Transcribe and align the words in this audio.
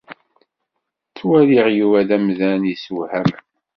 Ttwaliɣ 1.09 1.67
Yuba 1.77 1.99
d 2.07 2.09
amdan 2.15 2.61
yessewhamen. 2.69 3.43